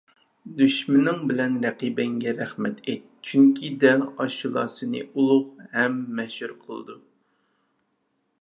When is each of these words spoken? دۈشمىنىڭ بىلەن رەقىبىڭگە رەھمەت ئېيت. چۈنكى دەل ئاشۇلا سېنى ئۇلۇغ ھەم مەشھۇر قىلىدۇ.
دۈشمىنىڭ 0.59 1.19
بىلەن 1.31 1.59
رەقىبىڭگە 1.65 2.33
رەھمەت 2.39 2.81
ئېيت. 2.87 3.05
چۈنكى 3.31 3.71
دەل 3.85 4.03
ئاشۇلا 4.09 4.65
سېنى 4.77 5.05
ئۇلۇغ 5.11 5.47
ھەم 5.77 6.03
مەشھۇر 6.21 6.59
قىلىدۇ. 6.65 7.01